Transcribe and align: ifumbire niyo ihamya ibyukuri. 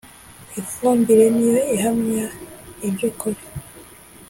ifumbire 0.61 1.25
niyo 1.35 1.61
ihamya 1.75 2.25
ibyukuri. 2.87 3.41